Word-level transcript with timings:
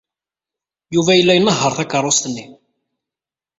Yuba 0.93 1.11
yella 1.17 1.33
inehheṛ 1.35 1.71
takeṛṛust-nni. 1.77 2.45